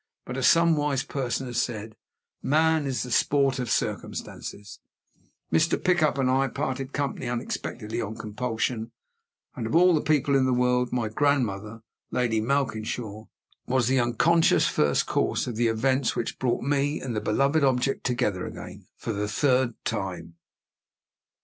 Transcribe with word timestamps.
But, 0.25 0.35
as 0.35 0.47
some 0.47 0.75
wise 0.75 1.03
person 1.03 1.45
has 1.45 1.61
said, 1.61 1.95
Man 2.41 2.87
is 2.87 3.03
the 3.03 3.11
sport 3.11 3.59
of 3.59 3.69
circumstances. 3.69 4.79
Mr. 5.53 5.77
Pickup 5.79 6.17
and 6.17 6.27
I 6.27 6.47
parted 6.47 6.91
company 6.91 7.27
unexpectedly, 7.27 8.01
on 8.01 8.15
compulsion. 8.15 8.93
And, 9.55 9.67
of 9.67 9.75
all 9.75 9.93
the 9.93 10.01
people 10.01 10.35
in 10.35 10.47
the 10.47 10.55
world, 10.55 10.91
my 10.91 11.07
grandmother, 11.07 11.83
Lady 12.09 12.41
Malkinshaw, 12.41 13.27
was 13.67 13.87
the 13.89 13.99
unconscious 13.99 14.67
first 14.67 15.05
cause 15.05 15.45
of 15.45 15.55
the 15.55 15.67
events 15.67 16.15
which 16.15 16.39
brought 16.39 16.63
me 16.63 16.99
and 16.99 17.15
the 17.15 17.21
beloved 17.21 17.63
object 17.63 18.03
together 18.03 18.47
again, 18.47 18.87
for 18.97 19.13
the 19.13 19.27
third 19.27 19.75
time! 19.85 20.33